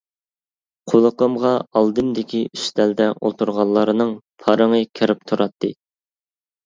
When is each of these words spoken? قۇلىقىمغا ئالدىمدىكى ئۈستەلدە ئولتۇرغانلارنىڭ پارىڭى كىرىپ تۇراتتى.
قۇلىقىمغا 0.91 1.51
ئالدىمدىكى 1.81 2.41
ئۈستەلدە 2.59 3.09
ئولتۇرغانلارنىڭ 3.19 4.15
پارىڭى 4.45 4.81
كىرىپ 5.01 5.25
تۇراتتى. 5.33 5.71